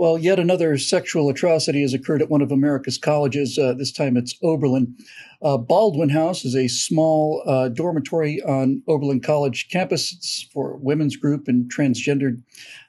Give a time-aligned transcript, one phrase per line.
[0.00, 3.58] Well, yet another sexual atrocity has occurred at one of America's colleges.
[3.58, 4.96] Uh, this time it's Oberlin.
[5.42, 10.10] Uh, Baldwin House is a small uh, dormitory on Oberlin College campus.
[10.10, 12.42] It's for women's group and transgendered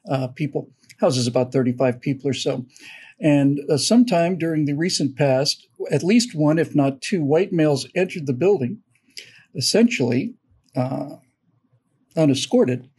[0.10, 0.70] uh, people.
[1.02, 2.66] Houses about 35 people or so.
[3.20, 7.86] And uh, sometime during the recent past, at least one, if not two, white males
[7.94, 8.84] entered the building,
[9.54, 10.36] essentially
[10.78, 11.18] uh,
[12.16, 12.90] unescorted,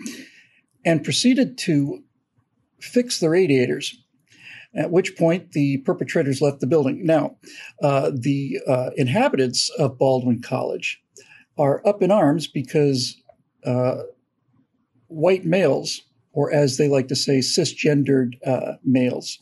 [0.85, 2.05] and proceeded to
[2.79, 4.02] fix the radiators
[4.75, 7.05] at which point the perpetrators left the building.
[7.05, 7.37] Now,
[7.83, 11.03] uh, the uh, inhabitants of Baldwin Cottage
[11.59, 13.17] are up in arms because
[13.65, 14.03] uh,
[15.09, 16.03] white males,
[16.33, 19.39] or as they like to say, cisgendered uh, males,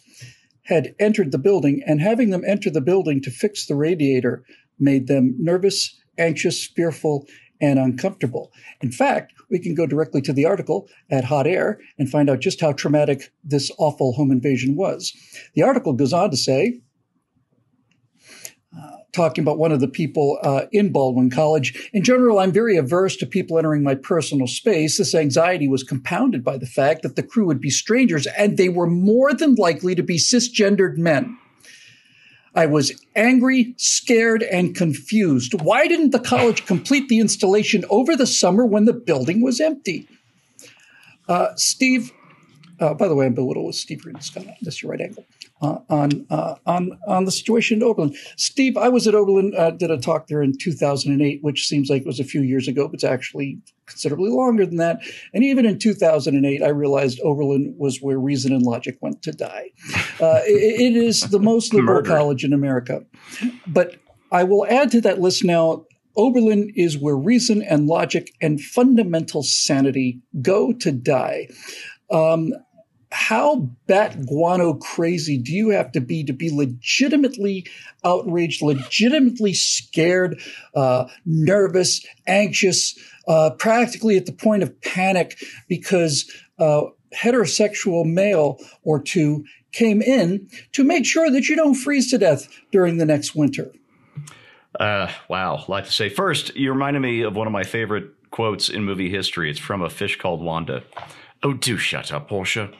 [0.65, 4.45] had entered the building, and having them enter the building to fix the radiator
[4.79, 7.27] made them nervous, anxious, fearful,
[7.61, 8.53] and uncomfortable.
[8.81, 12.41] In fact, we can go directly to the article at Hot Air and find out
[12.41, 15.13] just how traumatic this awful home invasion was.
[15.55, 16.81] The article goes on to say,
[18.77, 21.91] uh, talking about one of the people uh, in Baldwin Cottage.
[21.93, 24.97] In general, I'm very averse to people entering my personal space.
[24.97, 28.69] This anxiety was compounded by the fact that the crew would be strangers and they
[28.69, 31.37] were more than likely to be cisgendered men.
[32.55, 35.55] I was angry, scared, and confused.
[35.61, 40.09] Why didn't the college complete the installation over the summer when the building was empty?
[41.29, 42.13] Uh, Steve,
[42.81, 44.47] uh, by the way, I'm little with Steve Green Scott.
[44.63, 45.25] That's your right angle
[45.61, 48.15] uh, on uh, on on the situation in Oberlin.
[48.37, 52.03] Steve, I was at Oberlin, uh, did a talk there in 2008, which seems like
[52.03, 55.01] it was a few years ago, but it's actually considerably longer than that.
[55.35, 59.71] And even in 2008, I realized Oberlin was where reason and logic went to die.
[60.21, 63.05] Uh, it, it is the most liberal college in America,
[63.67, 63.97] but
[64.33, 65.85] I will add to that list now.
[66.17, 71.49] Oberlin is where reason and logic and fundamental sanity go to die.
[72.11, 72.53] Um,
[73.13, 77.67] how bat guano crazy do you have to be to be legitimately
[78.05, 80.41] outraged, legitimately scared,
[80.75, 85.39] uh, nervous, anxious, uh, practically at the point of panic
[85.69, 86.83] because uh,
[87.15, 92.49] heterosexual male or two came in to make sure that you don't freeze to death
[92.73, 93.73] during the next winter?
[94.79, 96.09] Uh, wow, like to say.
[96.09, 99.51] First, you reminded me of one of my favorite quotes in movie history.
[99.51, 100.83] It's from A Fish Called Wanda.
[101.43, 102.71] Oh, do shut up, Portia.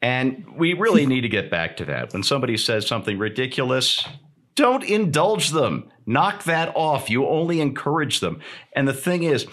[0.00, 2.12] And we really need to get back to that.
[2.12, 4.06] When somebody says something ridiculous,
[4.54, 5.90] don't indulge them.
[6.06, 7.10] Knock that off.
[7.10, 8.40] You only encourage them.
[8.74, 9.46] And the thing is,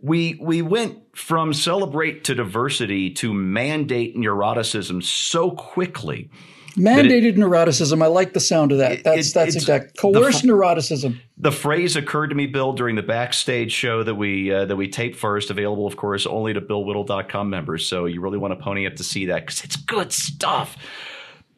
[0.00, 6.30] we we went from celebrate to diversity to mandate neuroticism so quickly
[6.76, 8.02] Mandated it, neuroticism.
[8.02, 9.02] I like the sound of that.
[9.02, 9.96] That's it, that's exact.
[9.96, 11.18] Coerced the, neuroticism.
[11.38, 14.88] The phrase occurred to me, Bill, during the backstage show that we uh, that we
[14.88, 17.88] taped first, available, of course, only to BillWhittle.com members.
[17.88, 20.76] So you really want to pony up to see that because it's good stuff.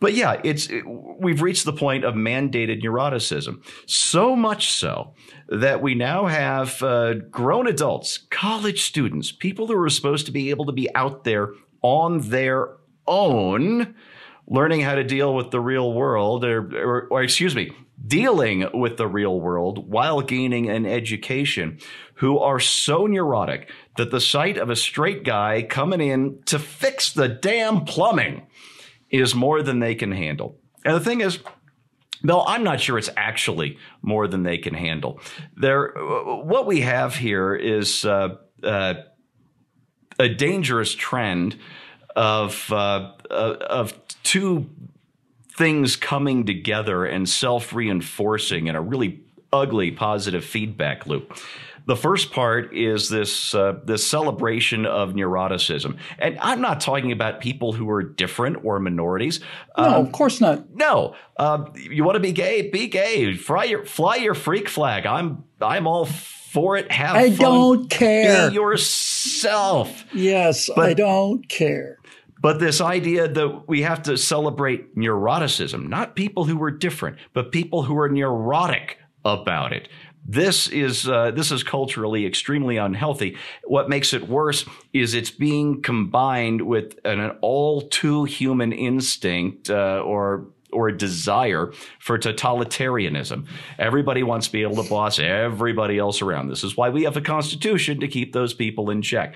[0.01, 3.65] But yeah, it's it, we've reached the point of mandated neuroticism.
[3.87, 5.15] So much so
[5.49, 10.51] that we now have uh, grown adults, college students, people who are supposed to be
[10.51, 12.77] able to be out there on their
[13.09, 13.97] own
[14.49, 17.71] learning how to deal with the real world, or, or, or, excuse me,
[18.07, 21.79] dealing with the real world while gaining an education,
[22.15, 27.13] who are so neurotic that the sight of a straight guy coming in to fix
[27.13, 28.47] the damn plumbing
[29.11, 30.59] is more than they can handle.
[30.85, 31.39] And the thing is,
[32.23, 35.21] Bill, I'm not sure it's actually more than they can handle.
[35.57, 38.95] There, what we have here is uh, uh,
[40.19, 41.57] a dangerous trend
[42.19, 44.69] of uh, uh, of two
[45.57, 49.21] things coming together and self reinforcing in a really
[49.53, 51.39] ugly positive feedback loop.
[51.87, 57.41] The first part is this uh, this celebration of neuroticism, and I'm not talking about
[57.41, 59.39] people who are different or minorities.
[59.79, 60.69] No, um, of course not.
[60.75, 63.33] No, uh, you want to be gay, be gay.
[63.37, 65.07] Fly your fly your freak flag.
[65.07, 66.91] I'm I'm all for it.
[66.91, 67.39] Have I fun.
[67.39, 68.51] don't care.
[68.51, 70.05] Be yourself.
[70.13, 71.99] Yes, but, I don't care.
[72.41, 77.53] But this idea that we have to celebrate neuroticism, not people who are different, but
[77.53, 79.89] people who are neurotic about it.
[80.31, 83.39] This is uh, this is culturally extremely unhealthy.
[83.65, 89.71] What makes it worse is it's being combined with an, an all too human instinct
[89.71, 93.47] uh, or or desire for totalitarianism.
[93.79, 96.49] Everybody wants to be able to boss everybody else around.
[96.49, 99.35] This is why we have a constitution to keep those people in check.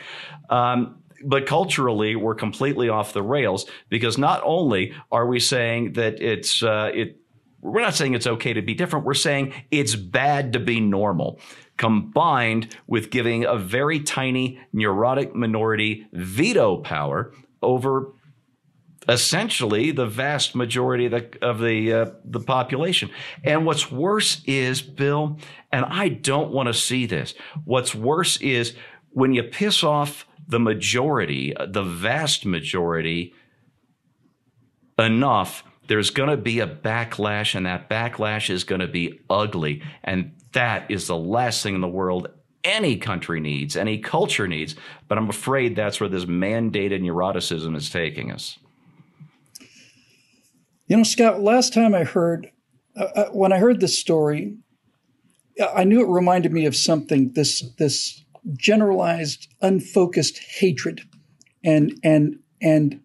[0.50, 6.20] Um, but culturally we're completely off the rails because not only are we saying that
[6.20, 7.18] it's uh, it
[7.60, 11.38] we're not saying it's okay to be different we're saying it's bad to be normal
[11.76, 17.32] combined with giving a very tiny neurotic minority veto power
[17.62, 18.12] over
[19.08, 23.10] essentially the vast majority of the of the uh, the population.
[23.44, 25.38] And what's worse is Bill,
[25.70, 27.34] and I don't want to see this.
[27.64, 28.74] What's worse is
[29.10, 33.34] when you piss off the majority, the vast majority,
[34.98, 35.64] enough.
[35.88, 39.82] There's going to be a backlash, and that backlash is going to be ugly.
[40.04, 42.28] And that is the last thing in the world
[42.64, 44.76] any country needs, any culture needs.
[45.08, 48.58] But I'm afraid that's where this mandated neuroticism is taking us.
[50.86, 52.52] You know, Scott, last time I heard,
[52.94, 54.58] uh, uh, when I heard this story,
[55.74, 58.22] I knew it reminded me of something this, this
[58.56, 61.02] generalized, unfocused hatred
[61.64, 63.00] and, and, and,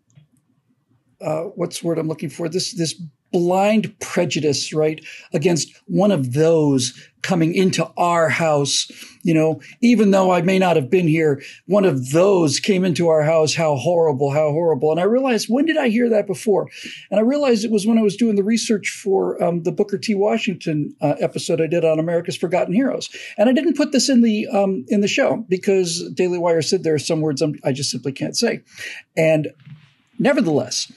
[1.22, 2.48] uh, what's the word I'm looking for?
[2.48, 3.02] This, this
[3.38, 8.90] blind prejudice, right, against one of those coming into our house.
[9.24, 13.10] You know, even though I may not have been here, one of those came into
[13.10, 13.54] our house.
[13.54, 14.92] How horrible, how horrible.
[14.92, 16.70] And I realized, when did I hear that before?
[17.12, 19.98] And I realized it was when I was doing the research for um, the Booker
[19.98, 20.16] T.
[20.16, 23.10] Washington uh, episode I did on America's Forgotten Heroes.
[23.38, 26.84] And I didn't put this in the, um, in the show because Daily Wire said
[26.84, 28.62] there are some words I'm, I just simply can't say.
[29.18, 29.50] And
[30.18, 30.92] nevertheless,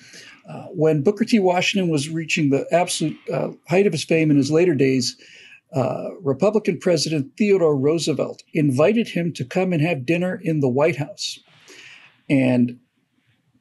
[0.50, 1.38] uh, when Booker T.
[1.38, 5.16] Washington was reaching the absolute uh, height of his fame in his later days,
[5.74, 10.96] uh, Republican President Theodore Roosevelt invited him to come and have dinner in the White
[10.96, 11.38] House.
[12.28, 12.78] And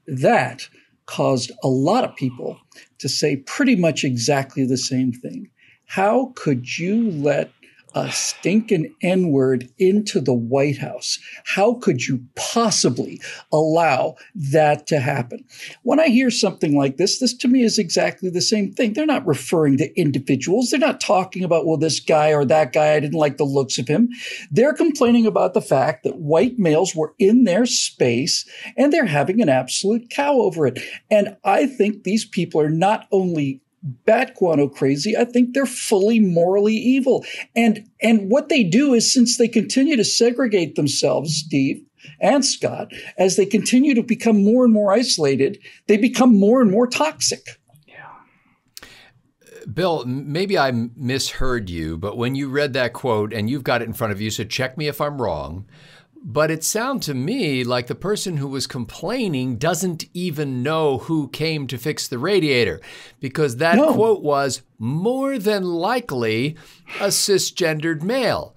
[0.07, 0.67] that
[1.05, 2.59] caused a lot of people
[2.97, 5.49] to say pretty much exactly the same thing.
[5.85, 7.51] How could you let
[7.95, 11.19] a stinking N word into the White House.
[11.45, 13.21] How could you possibly
[13.51, 15.45] allow that to happen?
[15.83, 18.93] When I hear something like this, this to me is exactly the same thing.
[18.93, 20.69] They're not referring to individuals.
[20.69, 23.77] They're not talking about, well, this guy or that guy, I didn't like the looks
[23.77, 24.09] of him.
[24.51, 28.47] They're complaining about the fact that white males were in their space
[28.77, 30.79] and they're having an absolute cow over it.
[31.09, 35.15] And I think these people are not only bat guano crazy.
[35.15, 37.25] I think they're fully morally evil.
[37.55, 41.83] And and what they do is since they continue to segregate themselves, Steve
[42.19, 46.71] and Scott, as they continue to become more and more isolated, they become more and
[46.71, 47.59] more toxic.
[47.87, 48.05] Yeah.
[48.81, 53.81] Uh, Bill, maybe I misheard you, but when you read that quote and you've got
[53.81, 55.65] it in front of you, so check me if I'm wrong.
[56.21, 61.29] But it sounded to me like the person who was complaining doesn't even know who
[61.29, 62.81] came to fix the radiator
[63.19, 63.93] because that no.
[63.93, 66.57] quote was more than likely
[66.99, 68.55] a cisgendered male.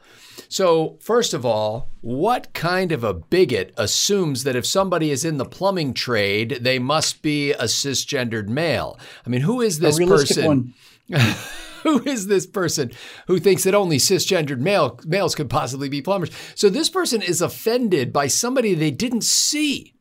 [0.49, 5.39] So, first of all, what kind of a bigot assumes that if somebody is in
[5.39, 8.99] the plumbing trade, they must be a cisgendered male?
[9.25, 10.75] I mean, who is this person?
[11.83, 12.93] who is this person
[13.27, 16.31] who thinks that only cisgendered male, males could possibly be plumbers?
[16.55, 19.95] So this person is offended by somebody they didn't see.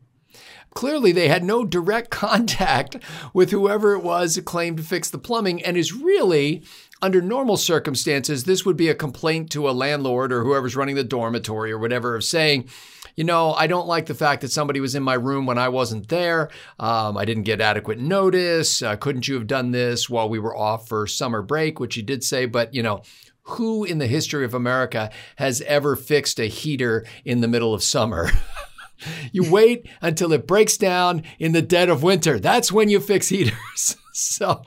[0.73, 2.97] Clearly, they had no direct contact
[3.33, 6.63] with whoever it was who claimed to fix the plumbing and is really
[7.01, 11.03] under normal circumstances, this would be a complaint to a landlord or whoever's running the
[11.03, 12.69] dormitory or whatever of saying,
[13.15, 15.69] you know, I don't like the fact that somebody was in my room when I
[15.69, 16.49] wasn't there.
[16.79, 18.81] Um, I didn't get adequate notice.
[18.81, 22.03] Uh, couldn't you have done this while we were off for summer break, which you
[22.03, 23.01] did say, but you know,
[23.43, 27.83] who in the history of America has ever fixed a heater in the middle of
[27.83, 28.29] summer?
[29.31, 32.39] you wait until it breaks down in the dead of winter.
[32.39, 33.97] That's when you fix heaters.
[34.13, 34.63] so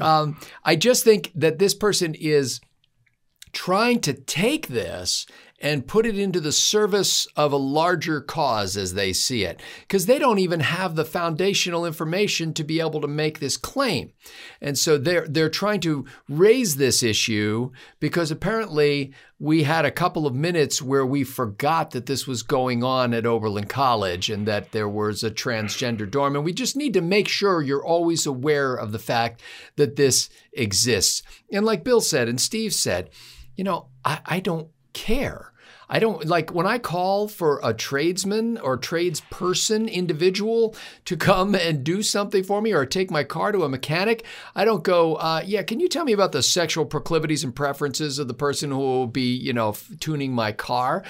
[0.00, 2.60] um, I just think that this person is
[3.52, 5.26] trying to take this
[5.60, 10.06] and put it into the service of a larger cause as they see it, because
[10.06, 14.12] they don't even have the foundational information to be able to make this claim.
[14.60, 20.26] And so they're, they're trying to raise this issue because apparently we had a couple
[20.26, 24.72] of minutes where we forgot that this was going on at Oberlin College and that
[24.72, 26.36] there was a transgender dorm.
[26.36, 29.42] And we just need to make sure you're always aware of the fact
[29.76, 31.22] that this exists.
[31.52, 33.10] And like Bill said and Steve said,
[33.56, 35.52] you know, I, I don't care.
[35.88, 40.74] I don't like when I call for a tradesman or tradesperson individual
[41.06, 44.24] to come and do something for me or take my car to a mechanic.
[44.54, 48.18] I don't go, uh, yeah, can you tell me about the sexual proclivities and preferences
[48.18, 51.04] of the person who will be, you know, tuning my car?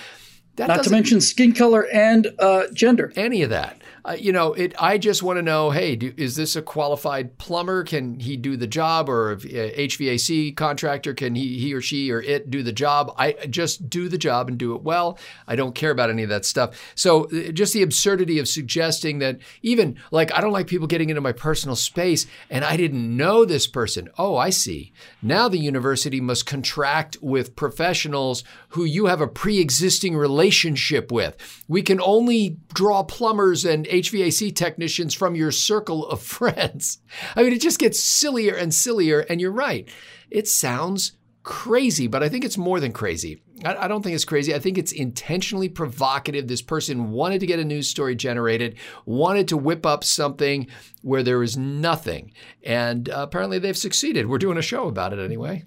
[0.59, 3.13] That Not to mention skin color and uh, gender.
[3.15, 4.75] Any of that uh, you know, it.
[4.81, 7.85] I just want to know, hey, do, is this a qualified plumber?
[7.85, 11.13] Can he do the job, or uh, HVAC contractor?
[11.13, 13.13] Can he, he or she or it do the job?
[13.19, 15.19] I just do the job and do it well.
[15.47, 16.81] I don't care about any of that stuff.
[16.95, 21.11] So uh, just the absurdity of suggesting that even like I don't like people getting
[21.11, 24.09] into my personal space, and I didn't know this person.
[24.17, 24.93] Oh, I see.
[25.21, 31.37] Now the university must contract with professionals who you have a pre-existing relationship relationship with.
[31.69, 36.99] We can only draw plumbers and HVAC technicians from your circle of friends.
[37.37, 39.21] I mean, it just gets sillier and sillier.
[39.21, 39.89] And you're right.
[40.31, 41.13] It sounds
[41.43, 43.43] crazy, but I think it's more than crazy.
[43.65, 44.55] I, I, don't think it's crazy.
[44.55, 46.47] I think it's intentionally provocative.
[46.47, 48.77] This person wanted to get a news story generated,
[49.07, 50.67] wanted to whip up something
[51.03, 52.33] where there is nothing.
[52.63, 54.27] And uh, apparently they've succeeded.
[54.27, 55.65] We're doing a show about it anyway.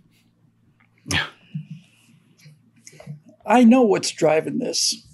[3.46, 5.08] I know what's driving this.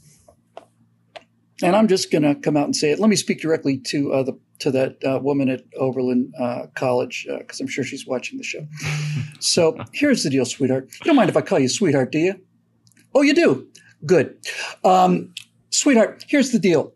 [1.64, 3.00] And I'm just going to come out and say it.
[3.00, 7.28] Let me speak directly to uh, the to that uh, woman at Oberlin uh, College
[7.38, 8.66] because uh, I'm sure she's watching the show.
[9.40, 10.90] so here's the deal, sweetheart.
[10.94, 12.40] You don't mind if I call you sweetheart, do you?
[13.14, 13.68] Oh, you do.
[14.06, 14.38] Good,
[14.84, 15.34] um,
[15.70, 16.26] sweetheart.
[16.28, 16.94] Here's the deal.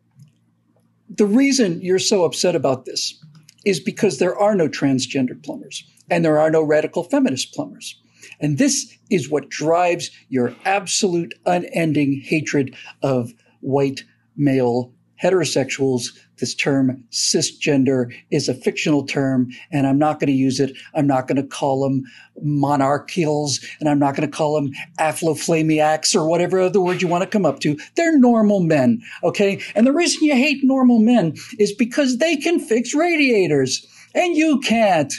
[1.10, 3.24] The reason you're so upset about this
[3.66, 8.01] is because there are no transgendered plumbers and there are no radical feminist plumbers.
[8.40, 14.04] And this is what drives your absolute unending hatred of white
[14.36, 16.08] male heterosexuals.
[16.40, 20.76] This term cisgender is a fictional term, and I'm not going to use it.
[20.96, 22.04] I'm not going to call them
[22.44, 27.24] monarchials, and I'm not going to call them affloflamiacs or whatever other word you want
[27.24, 27.78] to come up to.
[27.96, 29.62] They're normal men, okay?
[29.76, 33.86] And the reason you hate normal men is because they can fix radiators,
[34.16, 35.14] and you can't.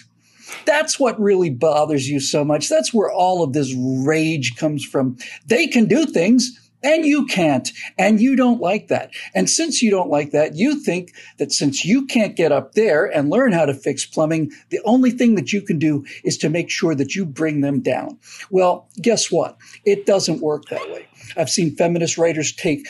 [0.64, 2.68] That's what really bothers you so much.
[2.68, 5.16] That's where all of this rage comes from.
[5.46, 7.70] They can do things and you can't.
[7.98, 9.10] And you don't like that.
[9.34, 13.06] And since you don't like that, you think that since you can't get up there
[13.06, 16.48] and learn how to fix plumbing, the only thing that you can do is to
[16.48, 18.18] make sure that you bring them down.
[18.50, 19.56] Well, guess what?
[19.84, 21.06] It doesn't work that way.
[21.36, 22.88] I've seen feminist writers take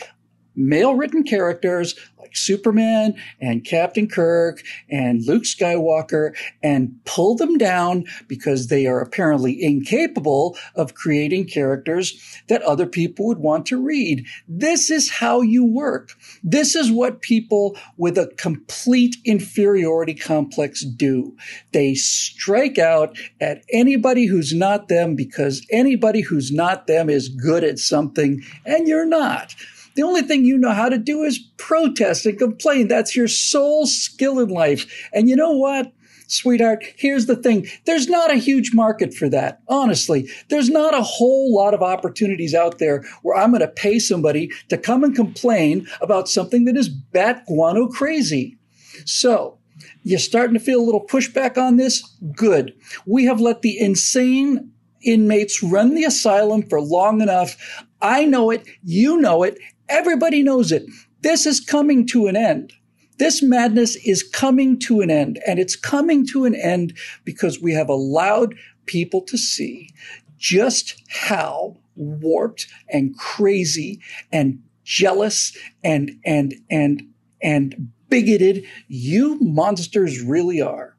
[0.55, 8.05] male written characters like Superman and Captain Kirk and Luke Skywalker and pull them down
[8.27, 14.25] because they are apparently incapable of creating characters that other people would want to read.
[14.47, 16.11] This is how you work.
[16.43, 21.35] This is what people with a complete inferiority complex do.
[21.73, 27.63] They strike out at anybody who's not them because anybody who's not them is good
[27.63, 29.55] at something and you're not.
[29.95, 32.87] The only thing you know how to do is protest and complain.
[32.87, 35.09] That's your sole skill in life.
[35.13, 35.91] And you know what?
[36.27, 37.67] Sweetheart, here's the thing.
[37.85, 39.59] There's not a huge market for that.
[39.67, 43.99] Honestly, there's not a whole lot of opportunities out there where I'm going to pay
[43.99, 48.57] somebody to come and complain about something that is bat guano crazy.
[49.05, 49.59] So,
[50.03, 52.01] you're starting to feel a little pushback on this?
[52.35, 52.73] Good.
[53.05, 54.72] We have let the insane
[55.03, 57.85] inmates run the asylum for long enough.
[58.01, 58.65] I know it.
[58.83, 59.57] You know it.
[59.89, 60.85] Everybody knows it.
[61.21, 62.73] This is coming to an end.
[63.17, 67.73] This madness is coming to an end, and it's coming to an end because we
[67.73, 68.55] have allowed
[68.85, 69.89] people to see
[70.37, 77.03] just how warped and crazy and jealous and and and
[77.41, 80.92] and bigoted you monsters really are.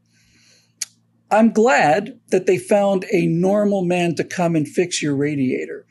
[1.34, 5.84] I'm glad that they found a normal man to come and fix your radiator.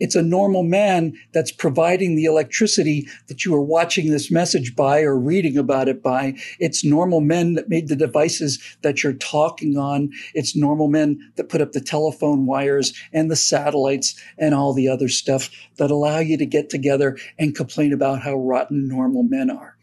[0.00, 5.02] It's a normal man that's providing the electricity that you are watching this message by
[5.02, 6.34] or reading about it by.
[6.58, 10.10] It's normal men that made the devices that you're talking on.
[10.34, 14.88] It's normal men that put up the telephone wires and the satellites and all the
[14.88, 19.48] other stuff that allow you to get together and complain about how rotten normal men
[19.48, 19.77] are.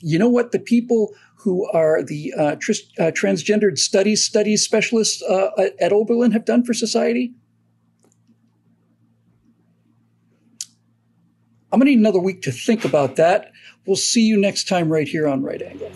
[0.00, 0.52] You know what?
[0.52, 5.50] The people who are the uh, tr- uh, transgendered studies studies specialists uh,
[5.80, 7.32] at Oberlin have done for society?
[11.70, 13.52] I'm going to need another week to think about that.
[13.86, 15.92] We'll see you next time right here on Right Angle.